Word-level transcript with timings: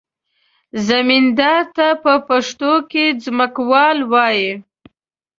زمیندار 0.87 1.63
ته 1.75 1.87
په 2.03 2.13
پښتو 2.27 2.71
کې 2.91 3.05
ځمکوال 3.23 3.97
وایي. 4.11 4.51